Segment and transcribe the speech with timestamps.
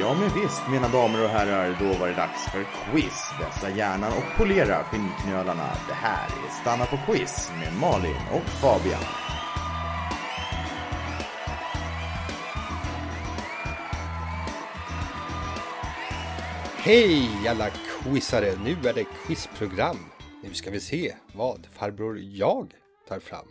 [0.00, 3.32] Ja men visst mina damer och herrar, då var det dags för quiz.
[3.40, 5.68] Vässa hjärnan och polera skinnknölarna.
[5.88, 9.02] Det här är Stanna på quiz med Malin och Fabian.
[16.76, 18.52] Hej alla quizare!
[18.64, 19.98] Nu är det quizprogram.
[20.42, 22.72] Nu ska vi se vad farbror jag
[23.08, 23.46] tar fram.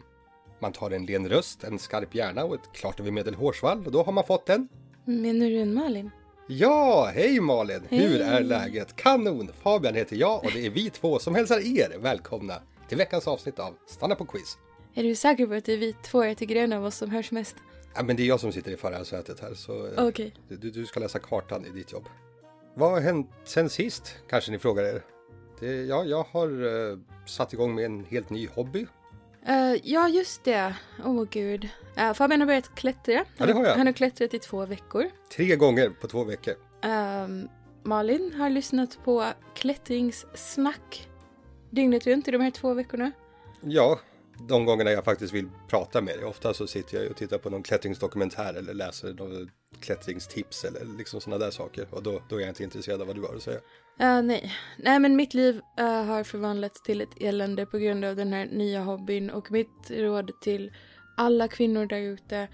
[0.60, 3.92] Man tar en len röst, en skarp hjärna och ett klart över medel hårsvall och
[3.92, 4.68] då har man fått en
[5.06, 6.12] Menar du en Malin?
[6.54, 7.82] Ja, hej Malin!
[7.90, 8.22] Hur Hej.
[8.22, 8.96] är läget?
[8.96, 9.50] Kanon!
[9.62, 12.54] Fabian heter jag och det är vi två som hälsar er välkomna
[12.90, 14.58] till veckans avsnitt av Stanna på quiz.
[14.94, 16.26] Är du säker på att det är vi två?
[16.26, 17.56] Jag tycker det är en av oss som hörs mest.
[17.96, 20.34] Ja, men det är jag som sitter i förarsätet här så eh, Okej.
[20.48, 22.06] du, du ska läsa kartan i ditt jobb.
[22.76, 24.16] Vad har hänt sen sist?
[24.30, 25.02] Kanske ni frågar er.
[25.60, 26.48] Det, ja, jag har
[26.92, 28.88] eh, satt igång med en helt ny hobby.
[29.46, 30.76] Eh, ja, just det.
[31.06, 31.70] Åh gud.
[31.98, 33.26] Uh, Fabian har börjat klättra.
[33.38, 33.76] Ja, det har jag.
[33.76, 35.06] Han har klättrat i två veckor.
[35.36, 36.54] Tre gånger på två veckor.
[36.82, 37.50] Ehm,
[37.84, 41.08] Malin har lyssnat på klättringssnack
[41.70, 43.12] dygnet runt i de här två veckorna.
[43.62, 44.00] Ja,
[44.50, 46.26] de gångerna jag faktiskt vill prata med dig.
[46.26, 51.22] Ofta så sitter jag och tittar på någon klättringsdokumentär eller läser någon klättringstips eller liksom
[51.22, 51.88] sådana där saker.
[51.90, 53.60] Och då, då är jag inte intresserad av vad du har att säga.
[54.02, 54.54] Uh, nej.
[54.78, 58.46] nej, men mitt liv uh, har förvandlats till ett elände på grund av den här
[58.46, 60.72] nya hobbyn och mitt råd till
[61.18, 62.48] alla kvinnor där ute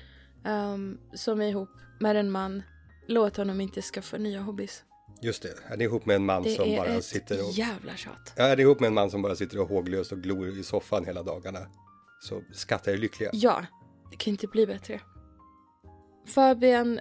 [0.45, 2.63] um, som är ihop med en man,
[3.07, 4.83] låt honom inte skaffa nya hobbys.
[5.21, 7.51] Just det, är ni ihop med en man Det som är bara sitter och...
[7.51, 8.33] jävla tjat.
[8.35, 10.63] Ja, är ni ihop med en man som bara sitter och håglöst och glor i
[10.63, 11.59] soffan hela dagarna
[12.19, 13.29] så skattar er lyckliga.
[13.33, 13.65] Ja,
[14.11, 15.01] det kan inte bli bättre.
[16.27, 16.99] Fabian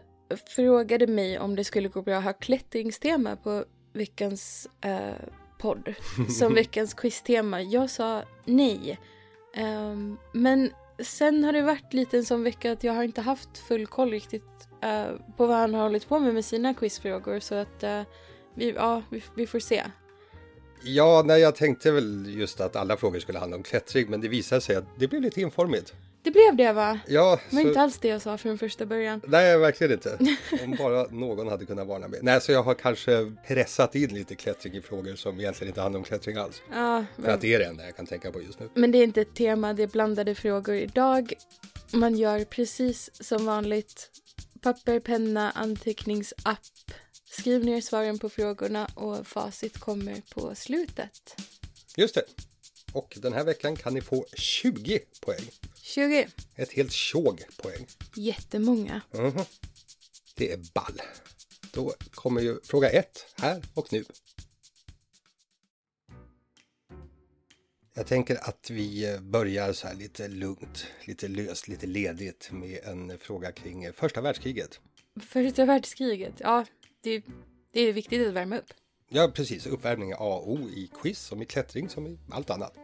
[0.56, 5.28] frågade mig om det skulle gå bra att ha klättringstema på veckans eh,
[5.59, 5.94] podd.
[6.39, 7.62] Som veckans quiztema.
[7.62, 8.98] Jag sa nej.
[9.55, 13.59] Ehm, men sen har det varit lite en sån vecka att jag har inte haft
[13.59, 17.41] full koll riktigt eh, på vad han har hållit på med med sina quizfrågor.
[17.41, 18.02] Så att eh,
[18.55, 19.82] vi, ja, vi, vi får se.
[20.82, 24.28] Ja, nej, jag tänkte väl just att alla frågor skulle handla om klättring, men det
[24.28, 25.94] visade sig att det blev lite informigt.
[26.22, 26.98] Det blev det va?
[27.06, 27.69] Ja, Det var så...
[27.69, 29.20] inte alls det jag sa från första början.
[29.26, 30.19] Nej, verkligen inte.
[30.64, 32.20] Om bara någon hade kunnat varna mig.
[32.22, 35.98] Nej, så jag har kanske pressat in lite klättring i frågor som egentligen inte handlar
[35.98, 36.62] om klättring alls.
[36.72, 38.69] Ja, För att det är det enda jag kan tänka på just nu.
[38.75, 41.32] Men det är inte ett tema, det är blandade frågor idag.
[41.93, 44.10] Man gör precis som vanligt.
[44.66, 46.91] Papper, penna, anteckningsapp.
[47.31, 51.37] Skriv ner svaren på frågorna och facit kommer på slutet.
[51.97, 52.25] Just det.
[52.93, 55.50] Och den här veckan kan ni få 20 poäng.
[55.82, 56.28] 20.
[56.55, 57.87] Ett helt tjog poäng.
[58.15, 59.00] Jättemånga.
[59.10, 59.44] Mhm.
[60.34, 61.00] Det är ball.
[61.72, 64.05] Då kommer ju fråga ett här och nu.
[67.98, 73.18] Jag tänker att vi börjar så här lite lugnt, lite löst, lite ledigt med en
[73.18, 74.80] fråga kring första världskriget.
[75.20, 76.64] Första världskriget, ja,
[77.00, 77.22] det,
[77.72, 78.72] det är viktigt att värma upp.
[79.08, 79.66] Ja, precis.
[79.66, 82.74] Uppvärmning är A och O i quiz som i klättring som i allt annat.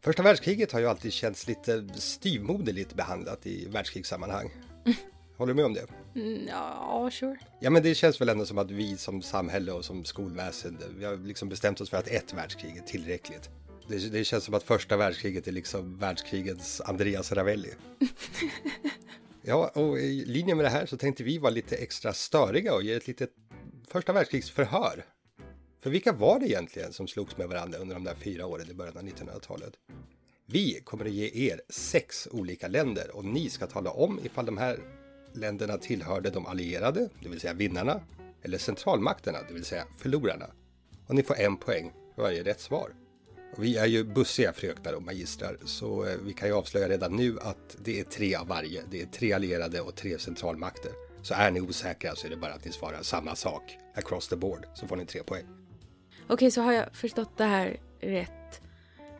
[0.00, 4.50] Första världskriget har ju alltid känts lite styvmoderligt behandlat i världskrigssammanhang.
[5.36, 5.86] Håller du med om det?
[6.14, 7.38] Mm, ja, sure.
[7.60, 11.04] Ja, men det känns väl ändå som att vi som samhälle och som skolväsende, vi
[11.04, 13.50] har liksom bestämt oss för att ett världskrig är tillräckligt.
[13.88, 17.70] Det, det känns som att första världskriget är liksom världskrigets Andreas Ravelli.
[19.42, 22.82] Ja, och i linje med det här så tänkte vi vara lite extra störiga och
[22.82, 23.30] ge ett litet
[23.88, 25.04] första världskrigsförhör.
[25.80, 28.74] För vilka var det egentligen som slogs med varandra under de där fyra åren i
[28.74, 29.72] början av 1900-talet?
[30.46, 34.58] Vi kommer att ge er sex olika länder och ni ska tala om ifall de
[34.58, 34.80] här
[35.32, 38.00] länderna tillhörde de allierade, det vill säga vinnarna,
[38.42, 40.46] eller centralmakterna, det vill säga förlorarna.
[41.06, 42.92] Och ni får en poäng för varje rätt svar.
[43.56, 47.38] Vi är ju bussiga fröknar och magistrar, så eh, vi kan ju avslöja redan nu
[47.40, 48.82] att det är tre av varje.
[48.90, 50.92] Det är tre allierade och tre centralmakter.
[51.22, 54.36] Så är ni osäkra så är det bara att ni svarar samma sak across the
[54.36, 55.44] board, så får ni tre poäng.
[56.28, 58.60] Okej, så har jag förstått det här rätt.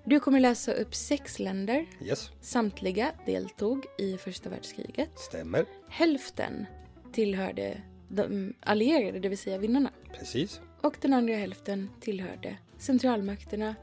[0.05, 1.87] Du kommer läsa upp sex länder.
[2.03, 5.19] Yes, Samtliga deltog i första världskriget.
[5.19, 5.65] stämmer.
[5.89, 6.66] Hälften
[7.12, 9.91] tillhörde de allierade, det vill säga vinnarna.
[10.19, 10.60] Precis.
[10.80, 13.75] Och den andra hälften tillhörde centralmakterna,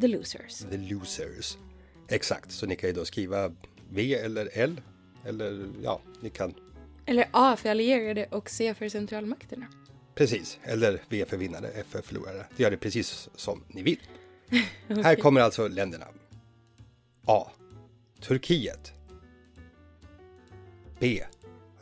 [0.00, 0.58] the losers.
[0.70, 1.58] The losers.
[2.08, 3.52] Exakt, så ni kan ju då skriva
[3.90, 4.80] V eller L.
[5.24, 6.54] Eller ja, ni kan
[7.06, 9.66] Eller A för allierade och C för centralmakterna.
[10.14, 12.46] Precis, eller V för vinnare, F för förlorare.
[12.56, 14.00] Det gör det precis som ni vill.
[15.04, 16.06] Här kommer alltså länderna.
[17.26, 17.50] A.
[18.20, 18.92] Turkiet.
[20.98, 21.22] B.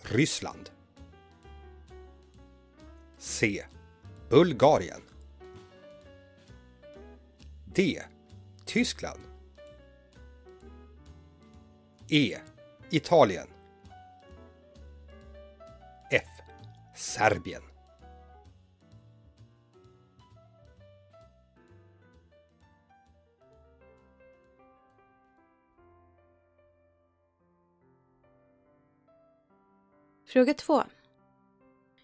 [0.02, 0.70] Ryssland.
[3.18, 3.64] C.
[4.30, 5.00] Bulgarien.
[7.76, 8.00] D.
[8.64, 9.20] Tyskland
[12.08, 12.36] E.
[12.90, 13.46] Italien
[16.10, 16.22] F.
[16.96, 17.62] Serbien
[30.26, 30.82] Fråga 2.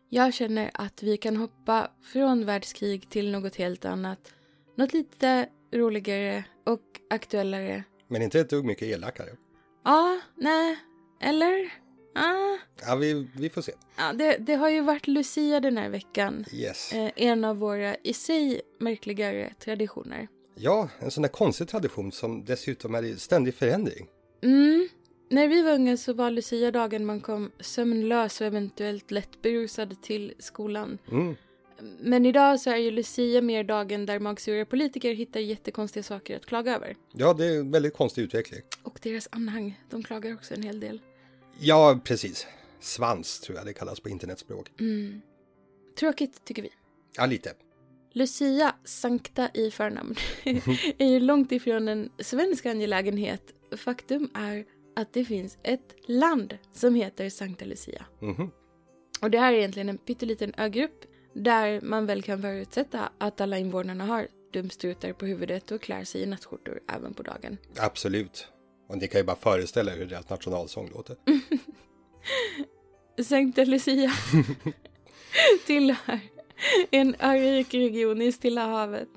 [0.08, 4.34] Jag känner att vi kan hoppa från världskrig till något helt annat.
[4.76, 7.84] Något lite roligare och aktuellare.
[8.08, 9.31] Men inte ett dugg mycket elakare.
[9.84, 10.78] Ja, nej,
[11.20, 11.72] eller?
[12.14, 13.72] Ja, Ja, vi, vi får se.
[13.99, 16.44] ja det, det har ju varit Lucia den här veckan.
[16.52, 16.93] Yes.
[16.93, 20.28] Eh, en av våra i sig märkligare traditioner.
[20.55, 24.06] Ja, en sån där konstig tradition som dessutom är i ständig förändring.
[24.43, 24.88] Mm.
[25.31, 30.34] När vi var unga så var Lucia-dagen man kom sömnlös och eventuellt lätt berusad till
[30.38, 30.99] skolan.
[31.11, 31.37] Mm.
[32.00, 36.47] Men idag så är ju Lucia mer dagen där magsura politiker hittar jättekonstiga saker att
[36.47, 36.97] klaga över.
[37.12, 38.61] Ja, det är en väldigt konstig utveckling.
[38.82, 41.00] Och deras anhang, de klagar också en hel del.
[41.59, 42.47] Ja, precis.
[42.81, 44.71] Svans tror jag det kallas på internetspråk.
[44.81, 45.21] Mm.
[45.99, 46.71] Tråkigt tycker vi.
[47.17, 47.55] Ja, lite.
[48.12, 50.15] Lucia, sankta i förnamn,
[50.99, 53.43] är ju långt ifrån en svensk angelägenhet.
[53.76, 54.65] Faktum är
[54.97, 58.05] att det finns ett land som heter Sankta Lucia.
[58.21, 58.50] Mhm.
[59.21, 63.59] Och det här är egentligen en pytteliten ögrupp där man väl kan förutsätta att alla
[63.59, 67.56] invånarna har dumstrutar på huvudet och klär sig i nattskjortor även på dagen.
[67.77, 68.49] Absolut.
[68.88, 71.17] Och ni kan ju bara föreställa er hur deras nationalsång låter.
[73.23, 74.12] Sankta Lucia
[75.67, 76.21] tillhör
[76.91, 79.09] en örik region i Stilla havet.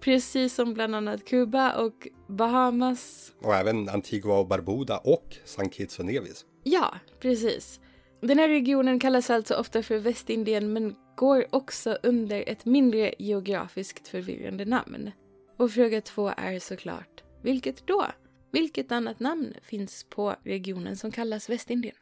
[0.00, 3.32] Precis som bland annat Kuba och Bahamas.
[3.42, 6.44] Och även Antigua och Barbuda och Sankt Kitts och Nevis.
[6.64, 7.80] Ja, precis.
[8.20, 14.08] Den här regionen kallas alltså ofta för Västindien men går också under ett mindre geografiskt
[14.08, 15.10] förvirrande namn.
[15.56, 18.06] Och fråga två är såklart, vilket då?
[18.52, 21.94] Vilket annat namn finns på regionen som kallas Västindien?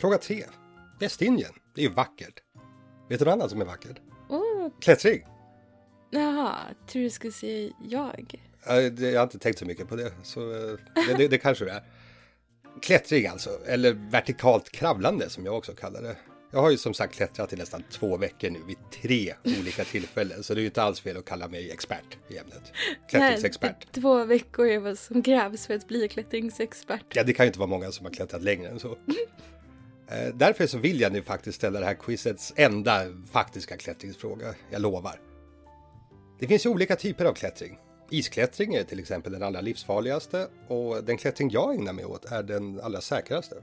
[0.00, 0.44] Fråga tre.
[1.00, 2.42] Västindien, det är ju vackert.
[3.08, 4.00] Vet du något annat som är vackert?
[4.28, 5.26] Åh, Klättring.
[6.10, 8.34] jaha, tror du skulle säga jag.
[8.66, 11.70] Jag har inte tänkt så mycket på det, så eh, det, det, det kanske det
[11.70, 11.82] är.
[12.82, 16.16] Klättring alltså, eller vertikalt kravlande som jag också kallar det.
[16.50, 20.42] Jag har ju som sagt klättrat i nästan två veckor nu vid tre olika tillfällen,
[20.42, 22.72] så det är ju inte alls fel att kalla mig expert i ämnet.
[23.08, 23.76] Klättringsexpert.
[23.80, 27.04] Nej, två veckor är vad som krävs för att bli klättringsexpert.
[27.14, 28.98] Ja, det kan ju inte vara många som har klättrat längre än så.
[30.10, 33.02] Eh, Därför så vill jag nu faktiskt ställa det här quizets enda
[33.32, 35.20] faktiska klättringsfråga, jag lovar.
[36.40, 37.78] Det finns ju olika typer av klättring.
[38.10, 42.42] Isklättring är till exempel den allra livsfarligaste och den klättring jag ägnar mig åt är
[42.42, 43.56] den allra säkraste.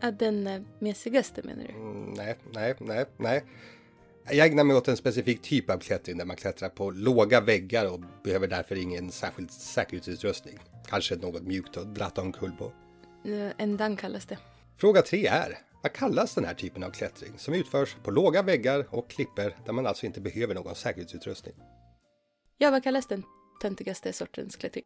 [0.00, 1.72] Ja, den eh, mesigaste menar du?
[1.72, 3.44] Mm, nej, nej, nej, nej.
[4.30, 7.92] Jag ägnar mig åt en specifik typ av klättring där man klättrar på låga väggar
[7.92, 10.58] och behöver därför ingen särskild säkerhetsutrustning.
[10.88, 12.72] Kanske något mjukt att dratta omkull på.
[13.58, 14.38] Ändan kallas det.
[14.76, 18.86] Fråga 3 är, vad kallas den här typen av klättring som utförs på låga väggar
[18.90, 21.54] och klipper där man alltså inte behöver någon säkerhetsutrustning?
[22.58, 23.22] Ja, vad kallas den
[23.60, 24.84] töntigaste sortens klättring?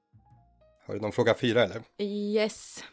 [0.86, 1.82] Har du någon fråga 4 eller?
[1.98, 2.84] Yes.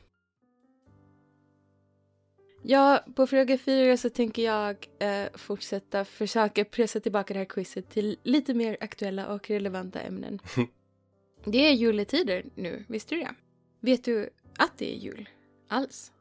[2.63, 7.89] Ja, på fråga fyra så tänker jag eh, fortsätta försöka pressa tillbaka det här quizet
[7.89, 10.39] till lite mer aktuella och relevanta ämnen.
[11.45, 13.35] det är juletider nu, visste du det?
[13.79, 15.29] Vet du att det är jul?
[15.68, 16.12] Alls?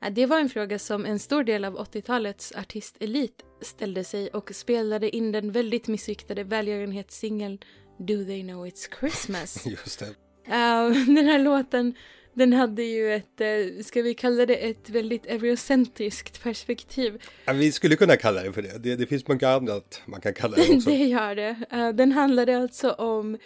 [0.00, 4.54] Ja, Det var en fråga som en stor del av 80-talets artistelit ställde sig och
[4.54, 7.58] spelade in den väldigt missriktade välgörenhetssingeln
[7.98, 9.66] Do They Know It's Christmas.
[9.70, 10.08] just det.
[10.46, 11.94] Ja, den här låten,
[12.34, 17.22] den hade ju ett, eh, ska vi kalla det ett väldigt eurocentriskt perspektiv.
[17.44, 18.78] Ja, vi skulle kunna kalla det för det.
[18.78, 20.90] Det, det finns mycket annat man kan kalla det också.
[20.90, 21.56] det gör det.
[21.70, 23.38] Eh, Den handlade alltså om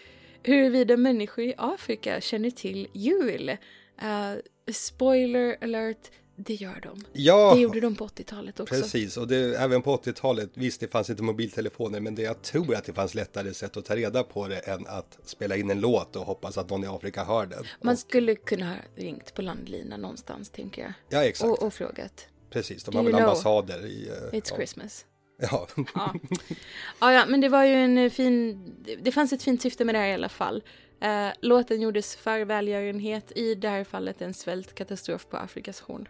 [0.42, 3.48] huruvida människor i Afrika känner till jul.
[3.48, 4.32] Eh,
[4.72, 7.04] spoiler alert, det gör de.
[7.12, 8.74] Ja, Det gjorde de på 80-talet också.
[8.74, 9.16] precis.
[9.16, 12.84] Och det, även på 80-talet, visst det fanns inte mobiltelefoner, men det, jag tror att
[12.84, 16.16] det fanns lättare sätt att ta reda på det än att spela in en låt
[16.16, 17.64] och hoppas att någon i Afrika hör den.
[17.82, 20.92] Man Och, skulle kunna ha ringt på landlinan någonstans, tänker jag.
[21.08, 21.50] ja, exakt.
[21.50, 22.26] Och, och frågat.
[22.50, 23.22] precis, de Do har väl know?
[23.22, 24.08] ambassader i...
[24.08, 24.56] eh, It's ja.
[24.56, 25.04] Christmas.
[25.40, 25.66] Ja.
[25.94, 26.14] Ja.
[27.00, 28.64] ja, ja, men det var ju en eh, fin...
[29.02, 30.62] Det fanns ett fint syfte med det här i alla fall.
[31.00, 36.08] Eh, låten gjordes för välgörenhet, i det här fallet en svältkatastrof på Afrikas horn.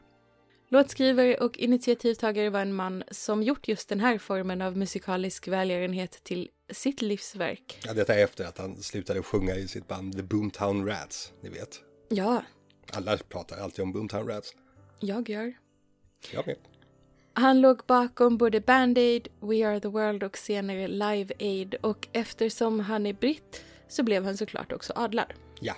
[0.70, 6.24] Låtskrivare och initiativtagare var en man som gjort just den här formen av musikalisk välgörenhet
[6.24, 7.78] till sitt livsverk.
[7.84, 11.48] Ja, detta är efter att han slutade sjunga i sitt band The Boomtown Rats, ni
[11.50, 11.80] vet.
[12.08, 12.42] Ja,
[12.92, 14.54] Alla pratar alltid om Boomtown Rats.
[15.00, 15.54] jag gör.
[16.32, 16.56] Jag med.
[17.32, 22.08] Han låg bakom både Band Aid, We Are The World och senare Live Aid och
[22.12, 25.32] eftersom han är britt så blev han såklart också adlad.
[25.60, 25.74] Ja,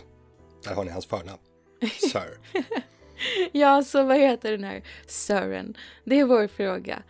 [0.64, 1.38] där har ni hans förnamn.
[2.12, 2.38] Sir.
[3.52, 5.76] Ja, så vad heter den här Sören?
[6.04, 7.02] Det är vår fråga.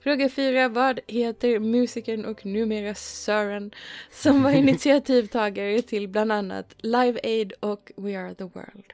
[0.00, 0.68] Fråga fyra.
[0.68, 3.70] Vad heter musikern och numera Sören
[4.10, 8.92] som var initiativtagare till bland annat Live Aid och We Are The World?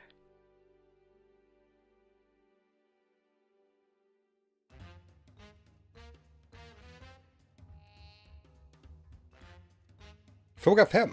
[10.57, 11.11] Fråga 5.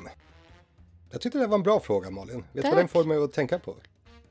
[1.11, 2.43] Jag tyckte det var en bra fråga Malin.
[2.53, 3.75] Vet du vad den får mig att tänka på?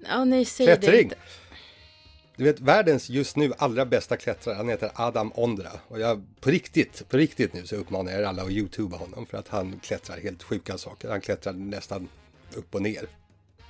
[0.08, 1.02] Ja, nej, säg det Klättring!
[1.02, 1.16] inte.
[2.36, 5.70] Du vet världens just nu allra bästa klättrare, han heter Adam Ondra.
[5.88, 9.26] Och jag på riktigt, på riktigt nu så uppmanar jag er alla att youtuba honom
[9.26, 11.08] för att han klättrar helt sjuka saker.
[11.10, 12.08] Han klättrar nästan
[12.54, 13.08] upp och ner.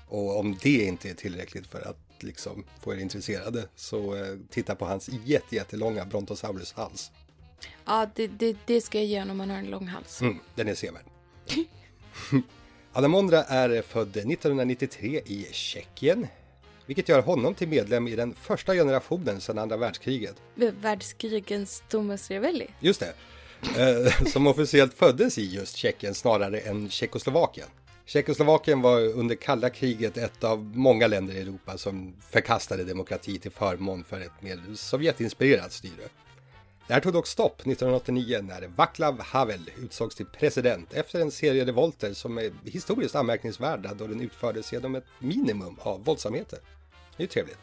[0.08, 4.74] Och om det inte är tillräckligt för att liksom få er intresserade så eh, titta
[4.74, 7.10] på hans jätte, jättelånga Brontosaurus hals.
[7.84, 10.20] Ja, det, det, det ska jag ge om han har en lång hals.
[10.20, 11.04] Mm, den är sevärd.
[12.92, 16.26] Adam Ondra är född 1993 i Tjeckien.
[16.86, 20.34] Vilket gör honom till medlem i den första generationen sedan andra världskriget.
[20.54, 22.66] Världskrigens Thomas Ravelli.
[22.80, 23.12] Just det.
[23.78, 27.68] Eh, som officiellt föddes i just Tjeckien snarare än Tjeckoslovakien.
[28.06, 33.50] Tjeckoslovakien var under kalla kriget ett av många länder i Europa som förkastade demokrati till
[33.50, 36.08] förmån för ett mer Sovjetinspirerat styre.
[36.90, 41.64] Det här tog dock stopp 1989 när Václav Havel utsågs till president efter en serie
[41.64, 46.58] revolter som är historiskt anmärkningsvärda då den utfördes genom ett minimum av våldsamheter.
[47.16, 47.58] Det är ju trevligt.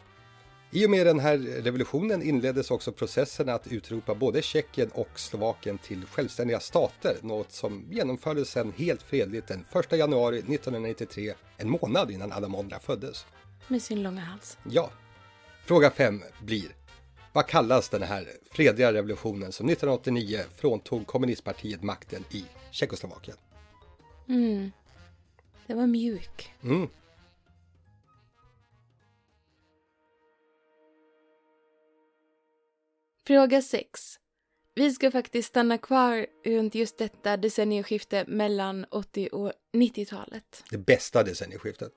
[0.70, 5.78] I och med den här revolutionen inleddes också processen att utropa både Tjeckien och Slovakien
[5.78, 12.10] till självständiga stater, något som genomfördes sen helt fredligt den 1 januari 1993, en månad
[12.10, 13.26] innan Adam Ondra föddes.
[13.68, 14.58] Med sin långa hals.
[14.70, 14.90] Ja.
[15.66, 16.68] Fråga 5 blir,
[17.32, 23.36] vad kallas den här fredliga revolutionen som 1989 fråntog kommunistpartiet makten i Tjeckoslovakien?
[24.28, 24.72] Mm.
[25.66, 26.54] Det var mjuk.
[26.62, 26.88] Mm.
[33.26, 34.18] Fråga 6.
[34.74, 40.64] Vi ska faktiskt stanna kvar runt just detta decennieskifte mellan 80 och 90-talet.
[40.70, 41.92] Det bästa decennieskiftet.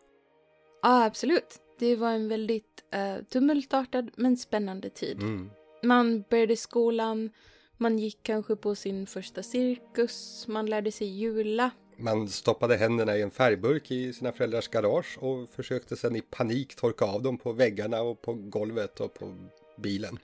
[0.81, 1.61] Ja, absolut.
[1.81, 5.17] Det var en väldigt eh, tumultartad men spännande tid.
[5.21, 5.49] Mm.
[5.83, 7.29] Man började skolan,
[7.77, 11.71] man gick kanske på sin första cirkus, man lärde sig jula.
[11.97, 16.75] Man stoppade händerna i en färgburk i sina föräldrars garage och försökte sedan i panik
[16.75, 19.33] torka av dem på väggarna och på golvet och på
[19.77, 20.19] bilen.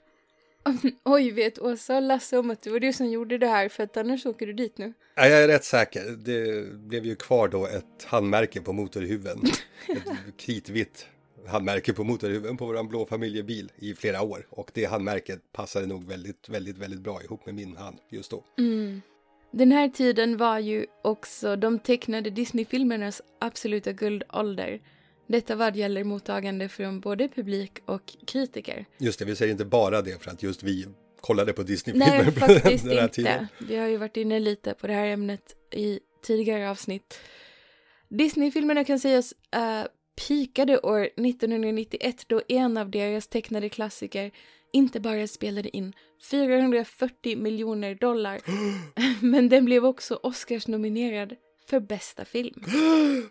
[1.04, 3.82] Oj, vet Åsa och Lasse om att det var du som gjorde det här för
[3.82, 4.92] att annars åker du dit nu.
[5.14, 6.04] Ja, jag är rätt säker.
[6.10, 9.42] Det blev ju kvar då ett handmärke på motorhuven.
[9.88, 11.08] Ett kritvitt
[11.46, 14.46] handmärke på motorhuven på våran blå familjebil i flera år.
[14.50, 18.44] Och det handmärket passade nog väldigt, väldigt, väldigt bra ihop med min hand just då.
[19.50, 24.80] Den här tiden var ju också de tecknade Disney-filmernas absoluta guldålder.
[25.26, 28.84] Detta vad gäller mottagande från både publik och kritiker.
[28.98, 30.86] Just det, vi säger inte bara det för att just vi
[31.20, 33.14] kollade på Disney-filmer Nej, faktiskt den här inte.
[33.14, 33.46] tiden.
[33.68, 37.20] Vi har ju varit inne lite på det här ämnet i tidigare avsnitt.
[38.08, 39.86] Disney-filmerna kan sägas uh,
[40.18, 44.30] pikade år 1991 då en av deras tecknade klassiker
[44.72, 45.92] inte bara spelade in
[46.30, 48.40] 440 miljoner dollar,
[49.24, 52.64] men den blev också Oscars-nominerad för bästa film.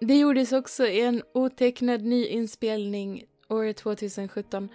[0.00, 4.68] Det gjordes också en otecknad nyinspelning år 2017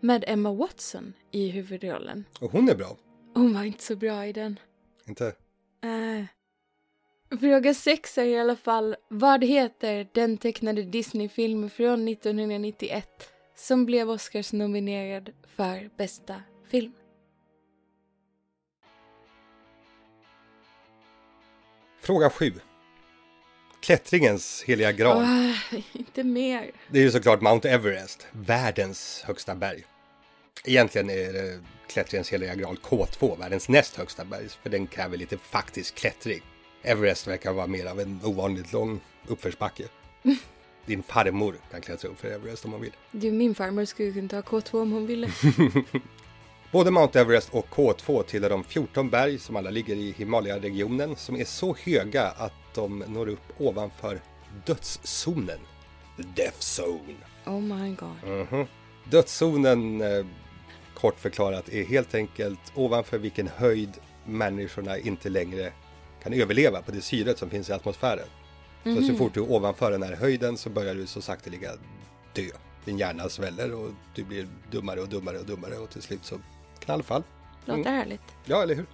[0.00, 2.24] med Emma Watson i huvudrollen.
[2.40, 2.96] Och hon är bra.
[3.34, 4.58] Hon var inte så bra i den.
[5.08, 5.26] Inte?
[5.82, 6.24] Äh.
[7.40, 13.08] Fråga sex är i alla fall, vad heter den tecknade Disney-film från 1991
[13.56, 16.92] som blev Oscars nominerad för bästa film?
[22.00, 22.52] Fråga 7.
[23.82, 25.24] Klättringens heliga graal.
[25.24, 26.70] Ah, inte mer.
[26.88, 29.84] Det är ju såklart Mount Everest, världens högsta berg.
[30.64, 35.38] Egentligen är det klättringens heliga graal K2, världens näst högsta berg, för den kräver lite
[35.38, 36.42] faktisk klättring.
[36.82, 39.84] Everest verkar vara mer av en ovanligt lång uppförsbacke.
[40.86, 42.92] Din farmor kan klättra upp för Everest om hon vill.
[43.10, 45.30] Du, min farmor skulle kunna ta K2 om hon ville.
[46.72, 51.36] Både Mount Everest och K2 tillhör de 14 berg som alla ligger i Himalaya-regionen som
[51.36, 54.20] är så höga att de når upp ovanför
[54.66, 55.58] dödszonen.
[56.16, 57.14] The Death Zone.
[57.46, 58.48] Oh my god.
[58.50, 58.66] Mhm.
[59.10, 60.26] Dödszonen, eh,
[60.94, 63.92] kort förklarat, är helt enkelt ovanför vilken höjd
[64.24, 65.72] människorna inte längre
[66.22, 68.26] kan överleva på det syret som finns i atmosfären.
[68.84, 71.72] Så så fort du är ovanför den här höjden så börjar du så sakteliga
[72.32, 72.48] dö.
[72.84, 76.38] Din hjärna sväller och du blir dummare och dummare och dummare och till slut så
[76.80, 77.22] knallfall.
[77.64, 78.22] Låter härligt.
[78.44, 78.86] Ja, eller hur?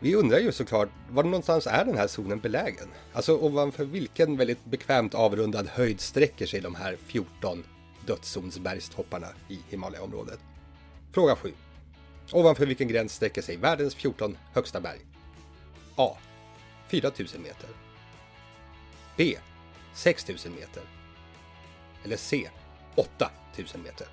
[0.00, 2.88] Vi undrar ju såklart, var någonstans är den här zonen belägen?
[3.12, 7.64] Alltså ovanför vilken väldigt bekvämt avrundad höjd sträcker sig de här 14
[8.06, 10.38] dödszonsbergstopparna i Himalaya-området?
[11.12, 11.52] Fråga 7.
[12.32, 14.98] Ovanför vilken gräns sträcker sig världens 14 högsta berg?
[15.96, 16.16] A.
[16.88, 17.68] 4000 meter.
[19.16, 19.38] B.
[19.94, 20.82] 6000 meter.
[22.04, 22.50] Eller C.
[22.94, 24.08] 8000 meter.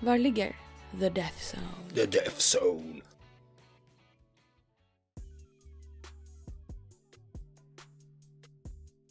[0.00, 0.56] Var ligger
[1.00, 1.94] The Death Zone?
[1.94, 3.00] The Death Zone.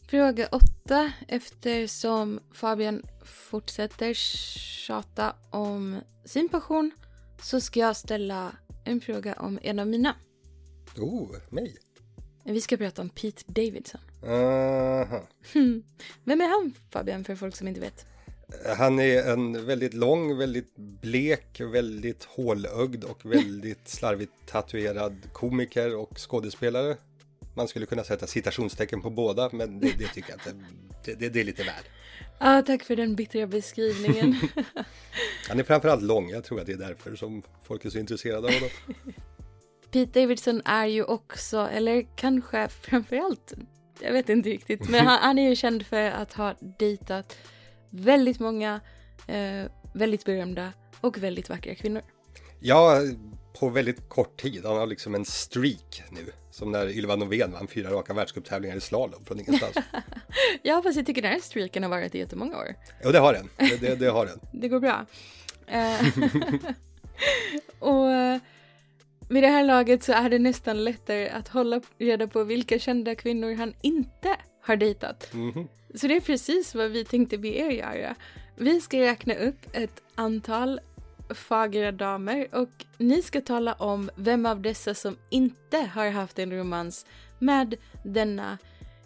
[0.08, 1.12] Fråga åtta.
[1.28, 6.90] Eftersom Fabian fortsätter tjata om sin passion
[7.42, 8.52] så ska jag ställa
[8.84, 10.14] en fråga om en av mina.
[10.98, 11.76] Oh, mig.
[12.44, 14.00] Vi ska prata om Pete Davidson.
[14.22, 15.28] Aha.
[16.24, 18.06] Vem är han Fabian för folk som inte vet?
[18.76, 26.18] Han är en väldigt lång, väldigt blek, väldigt hålögd och väldigt slarvigt tatuerad komiker och
[26.18, 26.96] skådespelare.
[27.54, 30.66] Man skulle kunna sätta citationstecken på båda, men det, det tycker jag inte.
[31.04, 31.84] Det, det, det är lite värt.
[32.38, 34.36] Ah, tack för den bittra beskrivningen.
[35.48, 38.48] Han är framförallt lång, jag tror att det är därför som folk är så intresserade
[38.48, 38.70] av honom.
[39.90, 43.52] Pete Davidson är ju också, eller kanske framförallt,
[44.00, 47.36] jag vet inte riktigt, men han, han är ju känd för att ha dejtat
[47.90, 48.80] väldigt många
[49.26, 52.02] eh, väldigt berömda och väldigt vackra kvinnor.
[52.60, 53.00] Ja,
[53.60, 54.64] på väldigt kort tid.
[54.64, 56.32] Han har liksom en streak nu.
[56.50, 59.76] Som när Ylva Novén vann fyra raka världscuptävlingar i slalom från ingenstans.
[60.62, 62.74] Ja, fast jag tycker den här streaken har varit i jättemånga år.
[63.04, 63.48] Jo, det har den.
[63.56, 64.40] Det, det, det har den.
[64.52, 65.06] Det går bra.
[65.66, 66.00] Eh,
[67.78, 68.40] och
[69.28, 73.14] vid det här laget så är det nästan lättare att hålla reda på vilka kända
[73.14, 75.32] kvinnor han inte har dejtat.
[75.32, 75.68] Mhm.
[75.94, 78.14] Så det är precis vad vi tänkte be er göra.
[78.56, 80.80] Vi ska räkna upp ett antal
[81.34, 86.52] fagra damer och ni ska tala om vem av dessa som inte har haft en
[86.52, 87.06] romans
[87.38, 88.58] med denna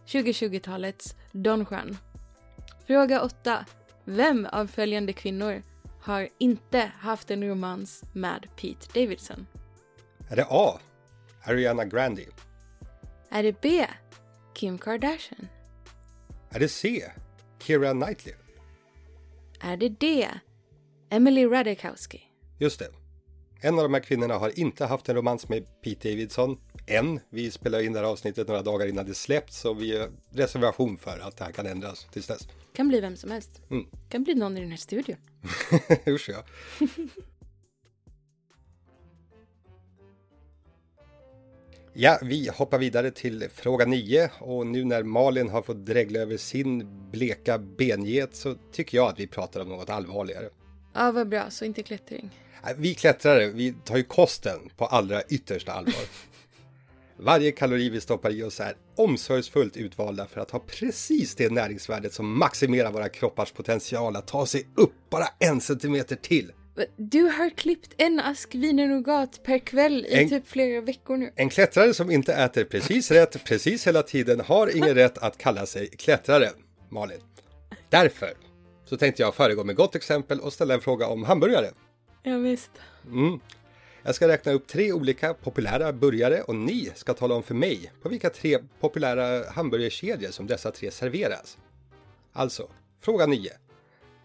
[0.06, 1.96] 2020-talets Don Juan.
[2.86, 3.64] Fråga 8.
[4.04, 5.62] Vem av följande kvinnor
[6.02, 9.46] har inte haft en romans med Pete Davidson?
[10.32, 10.80] Är det A?
[11.42, 12.22] Ariana Grande?
[13.30, 13.86] Är det B.
[14.54, 15.48] Kim Kardashian?
[16.50, 17.04] Är det C?
[17.58, 18.34] Keira Knightley?
[19.60, 20.28] Är det D.
[21.10, 22.20] Emily Ratajkowski?
[22.58, 22.88] Just det.
[23.60, 27.20] En av de här kvinnorna har inte haft en romans med Pete Davidson än.
[27.30, 30.98] Vi spelar in det här avsnittet några dagar innan det släppts så vi har reservation
[30.98, 32.48] för att det här kan ändras tills dess.
[32.72, 33.50] Kan bli vem som helst.
[33.70, 33.86] Mm.
[34.08, 35.16] Kan bli någon i den här studion.
[36.06, 36.44] Usch ja.
[41.94, 46.36] Ja, vi hoppar vidare till fråga 9 och nu när Malin har fått dregla över
[46.36, 50.48] sin bleka benget så tycker jag att vi pratar om något allvarligare.
[50.94, 51.50] Ja, vad bra.
[51.50, 52.30] Så inte klättring.
[52.76, 55.94] Vi klättrare, vi tar ju kosten på allra yttersta allvar.
[57.16, 62.12] Varje kalori vi stoppar i oss är omsorgsfullt utvalda för att ha precis det näringsvärdet
[62.14, 66.52] som maximerar våra kroppars potential att ta sig upp bara en centimeter till.
[66.96, 71.32] Du har klippt en ask wienernogat per kväll i En- typ flera veckor nu.
[71.36, 75.66] En klättrare som inte äter precis rätt precis hela tiden har ingen rätt att kalla
[75.66, 76.50] sig klättrare,
[76.88, 77.20] Malin.
[77.88, 78.30] Därför
[78.84, 81.70] så tänkte jag föregå med gott exempel och ställa en fråga om hamburgare.
[82.22, 82.70] Ja, visst.
[84.02, 87.92] Jag ska räkna upp tre olika populära burgare och ni ska tala om för mig
[88.02, 91.58] på vilka tre populära hamburgerkedjor som dessa tre serveras.
[92.32, 93.50] Alltså, fråga 9.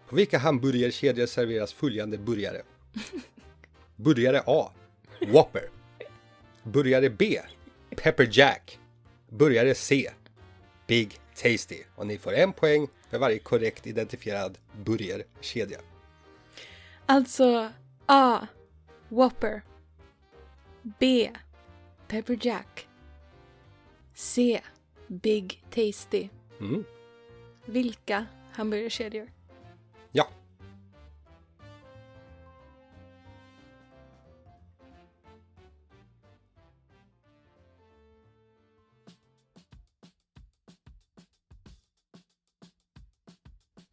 [0.08, 2.62] På vilka hamburgerkedjor serveras följande burgare?
[3.96, 4.72] Burgare A.
[5.20, 5.70] Whopper.
[6.62, 7.40] Burgare B.
[7.90, 8.78] Pepper Jack.
[9.28, 10.10] Burgare C.
[10.86, 11.82] Big Tasty.
[11.94, 15.78] Och ni får en poäng för varje korrekt identifierad burgerkedja.
[17.06, 17.72] Alltså
[18.06, 18.46] A.
[19.08, 19.62] Whopper.
[20.98, 21.30] B.
[22.08, 22.88] Pepper Jack.
[24.14, 24.60] C.
[25.06, 26.28] Big Tasty.
[26.60, 26.84] Mm.
[27.66, 29.37] Vilka hamburgerkedjor?
[30.12, 30.26] Ja,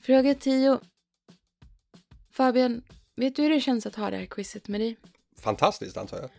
[0.01, 0.80] Fråga 10.
[2.32, 2.82] Fabian,
[3.15, 4.97] vet du hur det känns att ha det här quizet med dig?
[5.39, 6.30] fantastiskt antar jag.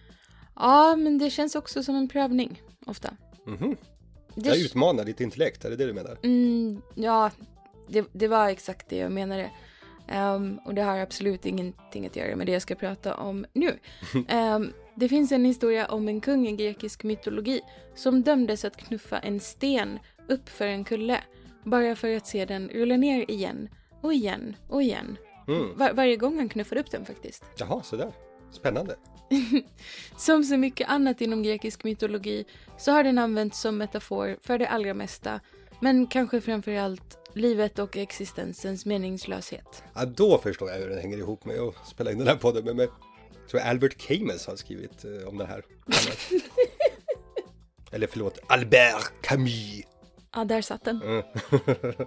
[0.55, 3.17] Ja, men det känns också som en prövning, ofta.
[3.47, 3.77] Mhm.
[4.35, 6.19] Det, Jag utmanar ditt intellekt, är det det du menar?
[6.23, 7.31] mm, ja,
[7.89, 9.51] det, det var exakt det jag menade.
[10.09, 13.79] Ehm, och det har absolut ingenting att göra med det jag ska prata om nu.
[14.29, 17.61] Ehm, det finns en historia om en kung i grekisk mytologi
[17.95, 21.21] som dömdes att knuffa en sten upp för en kulle
[21.65, 23.69] bara för att se den rulla ner igen
[24.01, 25.17] och igen och igen.
[25.49, 25.77] Mm.
[25.77, 27.45] Var- varje gång han knuffade upp den faktiskt.
[27.59, 28.13] Jaha, sådär.
[28.51, 28.97] Spännande.
[30.17, 32.45] Som så mycket annat inom grekisk mytologi
[32.79, 35.41] så har den använts som metafor för det allra mesta,
[35.81, 39.83] men kanske framförallt livet och existensens meningslöshet.
[39.95, 42.65] Ja, då förstår jag hur den hänger ihop med att spela in den här podden
[42.65, 42.89] med mig.
[43.41, 45.63] Jag tror Albert Camus har skrivit eh, om den här.
[47.91, 49.83] Eller förlåt, Albert Camus.
[50.35, 51.03] Ja, där satt den.
[51.03, 51.23] Mm.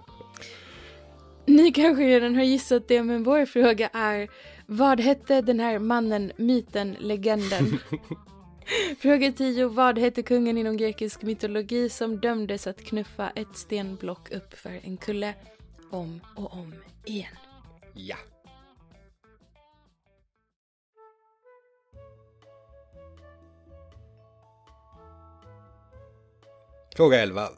[1.45, 4.29] Ni kanske redan har gissat det, men vår fråga är
[4.65, 7.79] vad hette den här mannen, myten, legenden?
[8.99, 9.67] Fråga 10.
[9.67, 14.97] Vad hette kungen inom grekisk mytologi som dömdes att knuffa ett stenblock upp för en
[14.97, 15.33] kulle
[15.91, 16.73] om och om
[17.05, 17.35] igen?
[17.93, 18.17] Ja.
[26.95, 27.49] Fråga 11.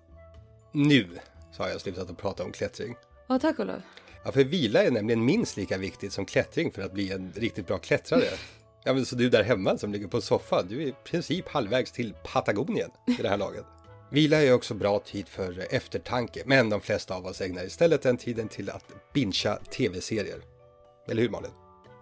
[0.71, 1.08] Nu
[1.52, 2.95] så har jag slutat att prata om klättring.
[3.28, 3.82] Ja, tack och lov.
[4.24, 7.67] Ja, för vila är nämligen minst lika viktigt som klättring för att bli en riktigt
[7.67, 8.24] bra klättrare.
[8.84, 11.91] Ja, men så du där hemma som ligger på soffan, du är i princip halvvägs
[11.91, 12.89] till Patagonien
[13.20, 13.65] i det här laget.
[14.12, 18.17] Vila är också bra tid för eftertanke, men de flesta av oss ägnar istället den
[18.17, 20.41] tiden till att bingea tv-serier.
[21.08, 21.52] Eller hur Malin?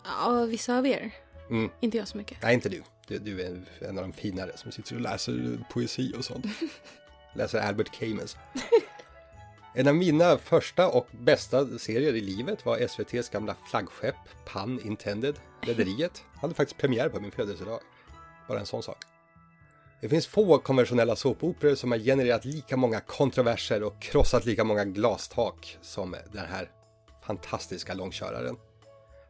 [0.06, 1.12] Ja, vissa av er.
[1.50, 1.70] Mm.
[1.80, 2.38] Inte jag så mycket.
[2.42, 2.84] Nej, inte du.
[3.08, 3.18] du.
[3.18, 6.46] Du är en av de finare som sitter och läser poesi och sånt.
[7.36, 8.38] läser Albert Camus.
[9.74, 15.36] En av mina första och bästa serier i livet var SVTs gamla flaggskepp Pan Intended,
[15.62, 16.24] Rederiet.
[16.42, 17.80] Hade faktiskt premiär på min födelsedag.
[18.48, 18.98] Bara en sån sak.
[20.02, 24.86] Det finns få konventionella såpoperor som har genererat lika många kontroverser och krossat lika många
[24.86, 26.72] glastak som den här
[27.26, 28.58] fantastiska långköraren.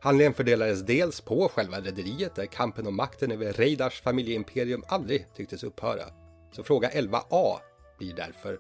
[0.02, 5.64] Handlingen fördelades dels på själva rederiet där kampen om makten över Reidars familjeimperium aldrig tycktes
[5.64, 6.04] upphöra.
[6.52, 7.58] Så fråga 11a
[7.98, 8.60] blir därför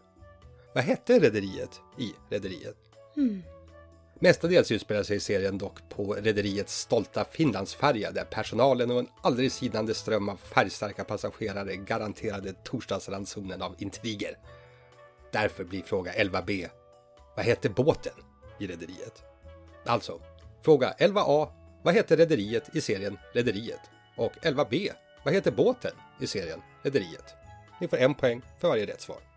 [0.73, 2.77] vad hette rederiet i rederiet?
[3.17, 3.43] Mm.
[4.21, 9.93] Mestadels utspelar sig serien dock på rederiets stolta Finlandsfärja där personalen och en aldrig sinande
[9.93, 14.37] ström av färgstarka passagerare garanterade torsdagsransonen av intriger.
[15.31, 16.69] Därför blir fråga 11b.
[17.35, 18.13] Vad hette båten
[18.59, 19.23] i rederiet?
[19.85, 20.21] Alltså,
[20.61, 21.51] fråga 11a.
[21.83, 23.81] Vad hette rederiet i serien Rederiet?
[24.17, 24.91] Och 11b.
[25.23, 27.35] Vad heter båten i serien Rederiet?
[27.81, 29.28] Ni får en poäng för varje rätt svar.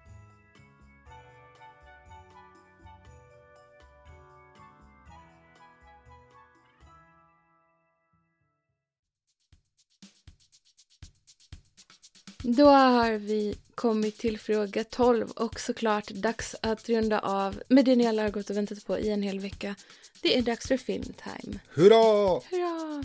[12.44, 17.96] Då har vi kommit till fråga 12 och såklart dags att runda av med det
[17.96, 19.74] ni alla har gått och väntat på i en hel vecka.
[20.22, 21.58] Det är dags för filmtime.
[21.68, 22.40] Hurra!
[22.50, 23.04] Hurra!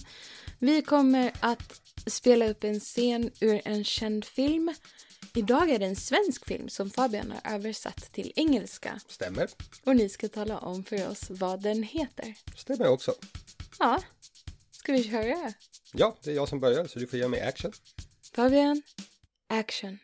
[0.60, 4.74] Vi kommer att spela upp en scen ur en känd film.
[5.34, 9.00] Idag är det en svensk film som Fabian har översatt till engelska.
[9.08, 9.50] Stämmer.
[9.84, 12.36] Och ni ska tala om för oss vad den heter.
[12.56, 13.14] Stämmer också.
[13.80, 14.02] Ja,
[14.72, 15.54] ska vi köra?
[15.94, 17.72] Ja, det är jag som börjar så du får ge mig action.
[18.36, 18.82] Fabian,
[19.50, 20.00] action.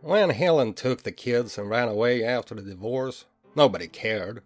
[0.00, 4.42] When Helen took the kids and ran away after the divorce, nobody cared.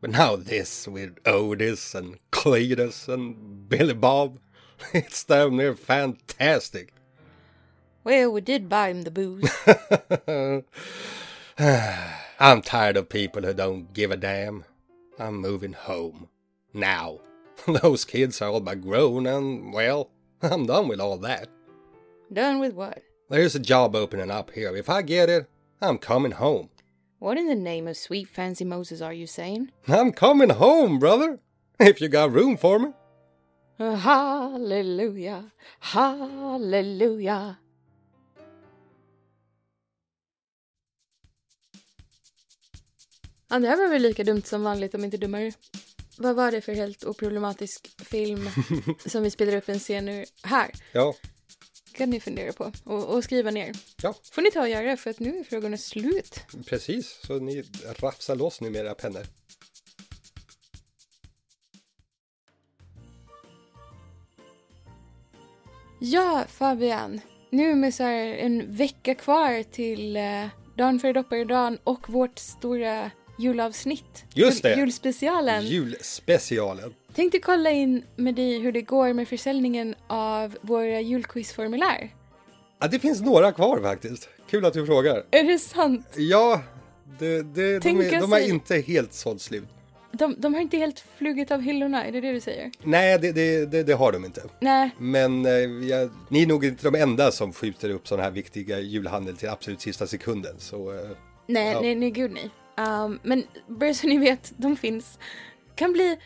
[0.00, 4.38] But now this with Otis and Cletus and Billy Bob,
[4.92, 6.92] it's damn near fantastic.
[8.02, 9.50] Well, we did buy him the booze.
[12.40, 14.64] I'm tired of people who don't give a damn.
[15.18, 16.28] I'm moving home.
[16.72, 17.20] Now.
[17.66, 20.10] Those kids are all but grown and, well,
[20.52, 21.48] I'm done with all that.
[22.32, 23.02] Done with what?
[23.30, 24.76] There's a job opening up here.
[24.76, 25.48] If I get it,
[25.80, 26.68] I'm coming home.
[27.18, 29.70] What in the name of sweet fancy Moses are you saying?
[29.88, 31.38] I'm coming home, brother.
[31.80, 32.92] If you got room for me.
[33.80, 37.56] Uh, hallelujah, hallelujah.
[43.48, 45.52] Ja, det här var väl lika dumt som vanligt om inte dummare.
[46.16, 48.50] Vad var det för helt oproblematisk film
[49.06, 50.70] som vi spelar upp en scen ur här?
[50.92, 51.14] Ja,
[51.94, 53.72] kan ni fundera på och, och skriva ner.
[54.02, 54.14] Ja.
[54.32, 56.40] får ni ta och göra för att nu är frågorna slut.
[56.66, 57.20] precis.
[57.26, 57.64] Så ni
[58.00, 59.26] rafsar loss nu med era pennor.
[66.00, 67.20] Ja, Fabian.
[67.50, 70.46] Nu med så här en vecka kvar till eh,
[70.76, 74.24] dagen före dopparedagen och vårt stora julavsnitt.
[74.34, 74.74] Just det.
[74.76, 75.66] Julspecialen.
[75.66, 76.94] Julspecialen.
[77.14, 82.10] Tänkte kolla in med dig hur det går med försäljningen av våra julquizformulär.
[82.80, 84.28] Ja, det finns några kvar faktiskt.
[84.50, 85.24] Kul att du frågar.
[85.30, 86.06] Är det sant?
[86.16, 86.62] Ja,
[87.18, 89.64] det, det, de, är, de har inte helt sålt slut.
[90.12, 92.70] De, de har inte helt flugit av hyllorna, är det det du säger?
[92.82, 94.42] Nej, det, det, det, det har de inte.
[94.60, 95.52] Nej, Men eh,
[95.88, 99.48] jag, ni är nog inte de enda som skjuter upp sådana här viktiga julhandel till
[99.48, 100.54] absolut sista sekunden.
[100.58, 100.98] Så eh,
[101.46, 101.80] nej, Ja.
[101.80, 102.50] nej, nej, gud nej.
[102.76, 105.18] Um, men bara så ni vet, de finns.
[105.74, 106.18] Kan bli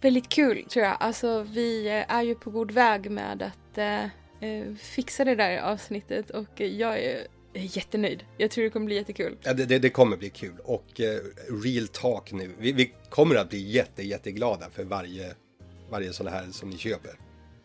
[0.00, 0.96] väldigt kul tror jag.
[1.00, 6.30] Alltså vi eh, är ju på god väg med att uh, fixa det där avsnittet
[6.30, 8.24] och jag är jättenöjd.
[8.36, 9.36] Jag tror det kommer bli jättekul.
[9.42, 11.06] Ja, det, det, det kommer bli kul och uh,
[11.64, 12.54] real talk nu.
[12.58, 15.34] Vi, vi kommer att bli jätte, jätteglada för varje,
[15.90, 17.12] varje sån här som ni köper.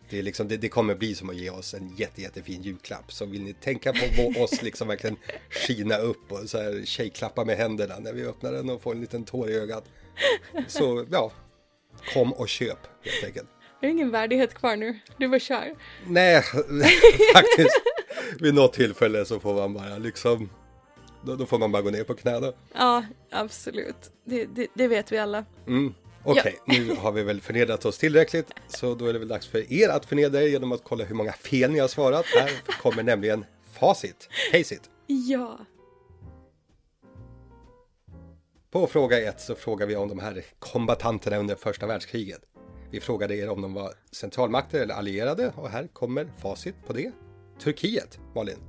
[0.10, 3.12] Det, är liksom, det, det kommer bli som att ge oss en jätte, jättefin julklapp.
[3.12, 5.16] Så vill ni tänka på oss liksom verkligen
[5.50, 9.02] skina upp och så här tjejklappa med händerna när vi öppnar den och får en
[9.02, 9.84] liten tår i ögat.
[10.68, 11.32] Så ja,
[12.14, 13.48] kom och köp helt enkelt.
[13.80, 15.00] Jag har ingen värdighet kvar nu.
[15.18, 15.76] Du bara kör.
[16.06, 16.42] Nej,
[17.34, 17.82] faktiskt.
[18.40, 20.50] Vid något tillfälle så får man bara liksom,
[21.26, 22.54] då, då får man bara gå ner på knä då.
[22.74, 24.12] Ja, absolut.
[24.26, 25.46] Det, det, det vet vi alla.
[25.68, 25.94] Mm.
[26.30, 28.52] Okej, nu har vi väl förnedrat oss tillräckligt.
[28.68, 31.16] Så då är det väl dags för er att förnedra er genom att kolla hur
[31.16, 32.26] många fel ni har svarat.
[32.26, 34.30] Här kommer nämligen facit.
[34.52, 34.82] Facit.
[35.08, 35.60] Ja.
[38.72, 42.42] På fråga ett så frågar vi om de här kombatanterna under första världskriget.
[42.92, 47.12] Vi frågade er om de var centralmakter eller allierade och här kommer facit på det.
[47.60, 48.60] Turkiet, Malin.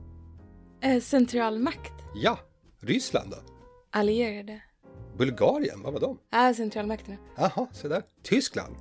[0.82, 1.92] Eh, centralmakt.
[2.14, 2.38] Ja.
[2.80, 3.36] Ryssland då?
[3.90, 4.62] Allierade.
[5.18, 6.18] Bulgarien, vad var de?
[6.30, 7.16] Ah, centralmakterna.
[7.36, 8.02] Jaha, se där.
[8.22, 8.76] Tyskland.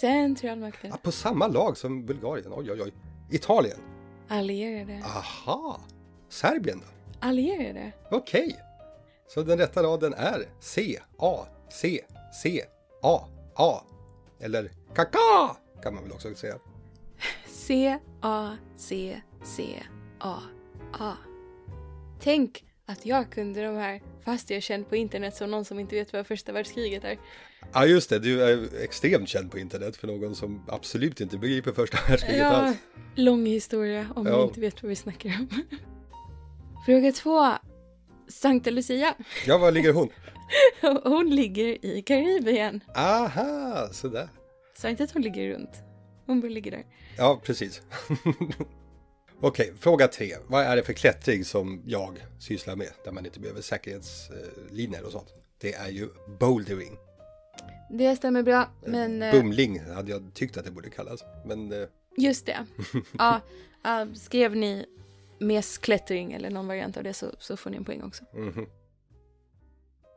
[0.00, 0.94] Centralmakterna.
[0.94, 2.52] Ja, på samma lag som Bulgarien.
[2.52, 2.92] Oj, oj, oj.
[3.30, 3.78] Italien.
[4.28, 5.02] Allierade.
[5.04, 5.80] Aha.
[6.28, 6.86] Serbien då?
[7.26, 7.92] Allierade.
[8.10, 8.56] Okej.
[9.28, 12.04] Så den rätta raden är C, A, C,
[12.42, 12.64] C,
[13.02, 13.20] A,
[13.54, 13.80] A.
[14.40, 16.54] Eller kaka kan man väl också säga.
[17.46, 19.82] C, A, C, C,
[20.18, 20.38] A,
[20.92, 21.12] A.
[22.20, 25.94] Tänk att jag kunde de här fast jag känd på internet som någon som inte
[25.96, 27.18] vet vad första världskriget är.
[27.72, 28.18] Ja, just det.
[28.18, 32.46] Du är extremt känd på internet för någon som absolut inte begriper första världskriget Ja,
[32.46, 32.76] alls.
[33.14, 34.36] lång historia om Ja.
[34.36, 35.48] ni inte vet vad vi snackar om.
[36.86, 37.52] Fråga två.
[38.28, 39.14] Sankta Lucia.
[39.46, 40.08] Ja, var ligger hon?
[41.04, 42.80] Hon ligger i Karibien.
[42.96, 44.28] Aha, så där.
[44.76, 45.70] Sa inte att hon ligger runt.
[46.26, 46.84] Hon bara ligger där.
[47.16, 47.82] Ja, precis.
[49.42, 50.36] Okej, fråga tre.
[50.46, 52.88] Vad är det för klättring som jag sysslar med?
[53.04, 55.34] Där man inte behöver säkerhetslinjer och sånt.
[55.58, 56.08] Det är ju
[56.40, 56.96] bouldering.
[57.90, 61.24] Det stämmer bra, men eh, Bumling hade jag tyckt att det borde kallas.
[61.46, 62.66] Men eh, just det.
[63.18, 63.40] Ja,
[64.14, 64.86] skrev ni
[65.38, 68.24] mesklättring eller någon variant av det så, så får ni en poäng också.
[68.34, 68.66] mhm.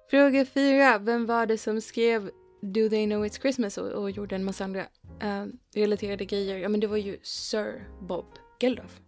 [0.10, 0.98] Fråga fyra.
[0.98, 2.30] Vem var det som skrev
[2.62, 4.86] Do They Know It's Christmas och, och gjorde en massa andra
[5.22, 6.58] eh, relaterade grejer?
[6.58, 8.26] Ja, men det var ju Sir Bob
[8.60, 9.00] Geldof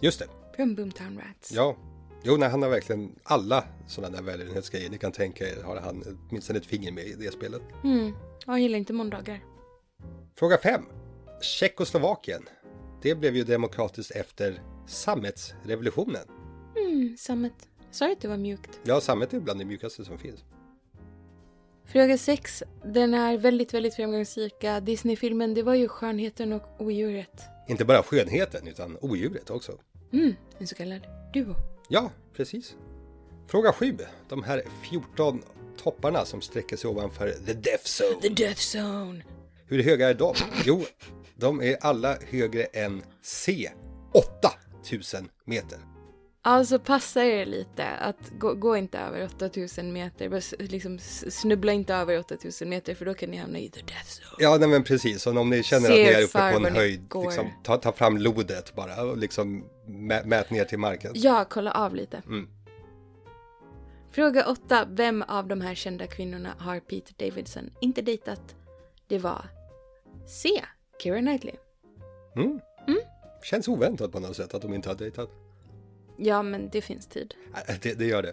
[0.00, 0.26] just det.
[0.56, 1.52] från Boomtown Rats.
[1.52, 1.76] Ja.
[2.26, 6.04] Jo, nej, han har verkligen alla sådana där välgörenhetsgrejer ni kan tänka er har han
[6.28, 7.62] åtminstone ett finger med i det spelet.
[7.84, 8.12] Mm.
[8.46, 9.40] Jag gillar inte måndagar.
[10.36, 10.82] Fråga 5.
[11.42, 12.42] Tjeckoslovakien.
[13.02, 16.22] Det blev ju demokratiskt efter sammetsrevolutionen.
[16.76, 17.52] Mm, sammet.
[17.90, 18.80] Sa du att det var mjukt?
[18.84, 20.44] Ja, sammet är bland det mjukaste som finns.
[21.86, 22.62] Fråga sex.
[22.84, 25.54] Den är väldigt, väldigt framgångsrika Disney-filmen.
[25.54, 27.42] Det var ju Skönheten och odjuret.
[27.68, 29.78] Inte bara skönheten utan odjuret också.
[30.12, 31.00] Mm, en så kallad
[31.32, 31.54] duo.
[31.88, 32.76] Ja, precis.
[33.46, 33.98] Fråga 7.
[34.28, 35.42] De här 14
[35.76, 38.20] topparna som sträcker sig ovanför The Death Zone.
[38.20, 39.24] The Death Zone.
[39.66, 40.34] Hur höga är de?
[40.64, 40.84] Jo,
[41.34, 43.70] de är alla högre än C.
[44.12, 45.78] 8000 meter.
[46.46, 50.42] Alltså passa er lite att gå, gå inte över 8000 meter.
[50.58, 54.36] Liksom snubbla inte över 8000 meter för då kan ni hamna i the death zone.
[54.38, 55.22] Ja, nej, men precis.
[55.22, 58.18] Så om ni känner att ni är uppe på en höjd, liksom, ta, ta fram
[58.18, 61.12] lodet bara och liksom mä, mät ner till marken.
[61.14, 62.22] Ja, kolla av lite.
[62.26, 62.48] Mm.
[64.10, 64.88] Fråga 8.
[64.90, 68.54] Vem av de här kända kvinnorna har Pete Davidson inte dejtat?
[69.08, 69.44] Det var
[70.26, 70.48] C.
[71.02, 71.54] Keira Knightley.
[72.36, 72.60] Mm.
[73.42, 75.43] Känns oväntat på något sätt att de inte har dejtat.
[76.16, 77.34] Ja, men det finns tid.
[77.68, 78.32] Äh, Det, det gör det.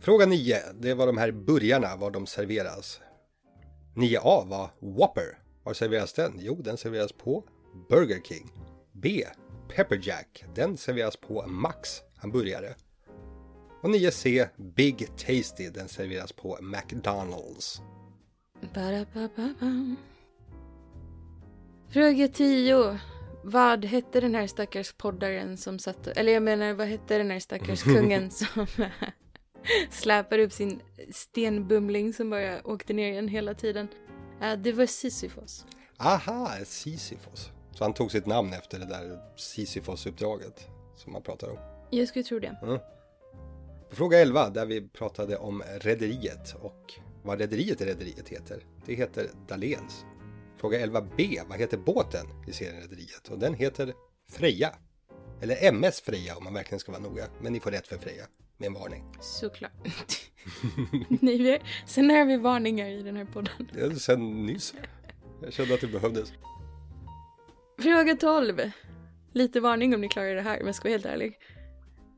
[0.00, 0.56] Fråga 9.
[0.80, 3.00] Det var de här burgarna, var de serveras.
[3.94, 5.38] 9A var Whopper.
[5.62, 6.32] Var serveras den?
[6.38, 7.44] Jo, den serveras på
[7.88, 8.52] Burger King.
[8.92, 9.24] B.
[9.68, 10.44] Pepper Jack.
[10.54, 12.74] Den serveras på Max hamburgare.
[13.82, 14.48] Och 9C.
[14.56, 15.70] Big Tasty.
[15.70, 17.80] Den serveras på McDonalds.
[21.88, 22.98] Fråga 10.
[23.46, 26.06] Vad hette den här stackars poddaren som satt...
[26.06, 28.66] Eller jag menar, vad hette den här stackars kungen som
[29.90, 30.80] släpade upp sin
[31.12, 33.88] stenbumling som bara åkte ner igen hela tiden?
[34.58, 35.66] Det var Sisyfos.
[35.98, 37.50] Aha, Sisyfos.
[37.72, 41.58] Så han tog sitt namn efter det där Sisyfos-uppdraget som man pratar om.
[41.90, 42.56] Jag skulle tro det.
[42.60, 42.80] På
[43.96, 48.66] fråga 11 där vi pratade om rederiet och vad rederiet i rederiet heter.
[48.86, 50.04] Det heter Dahléns.
[50.64, 53.28] Fråga 11b, vad heter båten i serien Rederiet?
[53.28, 53.94] Och den heter
[54.30, 54.74] Freja.
[55.42, 57.24] Eller MS Freja om man verkligen ska vara noga.
[57.40, 58.24] Men ni får rätt för Freja.
[58.56, 59.04] Med en varning.
[59.20, 59.72] Såklart.
[61.20, 61.58] Nej, vi.
[61.86, 63.68] Sen är vi varningar i den här podden.
[63.72, 64.74] Det är sen nyss.
[65.42, 66.32] Jag kände att det behövdes.
[67.78, 68.70] Fråga 12.
[69.32, 71.38] Lite varning om ni klarar det här, men jag ska vara helt ärlig.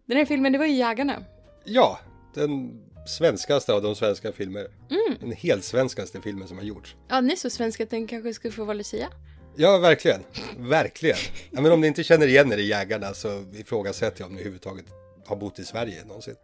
[0.07, 1.25] Den här filmen, det var ju Jägarna.
[1.65, 1.99] Ja,
[2.35, 4.67] den svenskaste av de svenska filmer.
[4.91, 5.19] Mm.
[5.21, 6.97] Den helt svenskaste filmen som har gjorts.
[7.09, 9.09] Ja, ni är så svenska att den kanske skulle få vara Lucia.
[9.57, 10.21] Ja, verkligen.
[10.59, 11.17] Verkligen.
[11.51, 14.41] Ja, men om ni inte känner igen er i Jägarna så ifrågasätter jag om ni
[14.41, 14.87] överhuvudtaget
[15.27, 16.35] har bott i Sverige någonsin.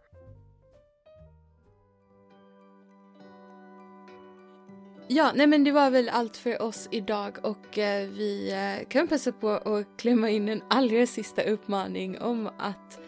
[5.09, 9.09] Ja, nej men det var väl allt för oss idag och eh, vi eh, kan
[9.09, 13.01] passa på att klämma in en allra sista uppmaning om att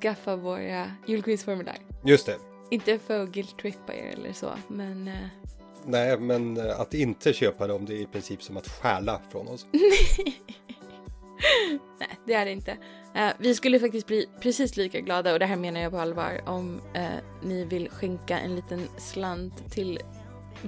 [0.00, 1.78] skaffa våra julquizformulär.
[2.04, 2.49] Just det.
[2.70, 5.08] Inte för att guilt-trippa er eller så, men...
[5.08, 5.14] Eh...
[5.84, 9.48] Nej, men eh, att inte köpa dem det är i princip som att stjäla från
[9.48, 9.66] oss.
[11.98, 12.76] Nej, det är det inte.
[13.16, 16.40] Uh, vi skulle faktiskt bli precis lika glada, och det här menar jag på allvar,
[16.46, 16.80] om
[17.42, 19.98] ni vill skänka en liten slant till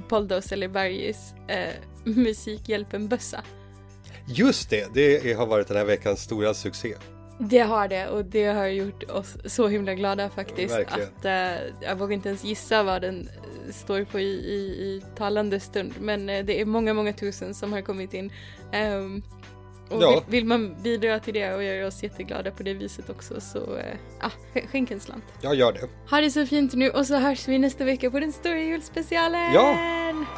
[0.08, 1.34] Poldos eller Bergis
[2.04, 3.44] Musikhjälpen-bössa.
[4.26, 6.94] Just det, det har varit den här veckans stora succé.
[7.48, 10.74] Det har det och det har gjort oss så himla glada faktiskt.
[10.74, 11.08] Verkligen.
[11.18, 13.28] Att, uh, jag vågar inte ens gissa vad den
[13.70, 15.92] står på i, i, i talande stund.
[16.00, 18.32] Men uh, det är många, många tusen som har kommit in.
[18.74, 19.22] Um,
[19.92, 20.10] och ja.
[20.10, 23.76] vill, vill, man bidra till det och göra oss jätteglada på det viset också så
[23.76, 24.30] äh,
[24.72, 25.24] skänk en slant.
[25.40, 25.88] Jag gör det.
[26.10, 29.52] Ha det så fint nu och så hörs vi nästa vecka på den stora julspecialen.
[29.54, 29.76] Ja,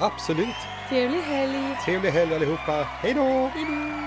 [0.01, 0.47] absolut.
[0.88, 1.77] Trevlig helg.
[1.85, 2.87] Trevlig helg allihopa.
[3.03, 3.51] Hej då.
[3.55, 4.04] Hej då.